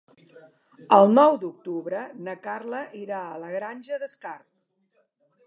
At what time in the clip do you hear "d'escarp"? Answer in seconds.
4.07-4.51